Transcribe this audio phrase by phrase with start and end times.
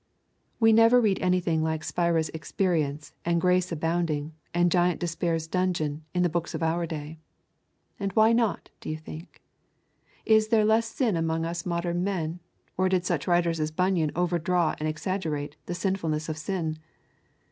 [0.59, 6.23] "'We never read anything like Spira's experience and Grace Abounding and Giant Despair's dungeon in
[6.23, 7.19] the books of our day.
[7.99, 9.43] And why not, do you think?
[10.25, 12.39] Is there less sin among us modern men,
[12.77, 16.79] or did such writers as John Bunyan overdraw and exaggerate the sinfulness of sin?